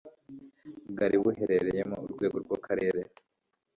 bwari 0.89 1.15
buherereyemo 1.23 1.97
urwego 2.05 2.37
rw 2.43 2.51
akarere 2.57 3.01